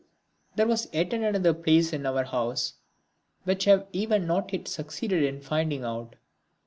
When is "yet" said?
0.91-1.13, 4.23-4.27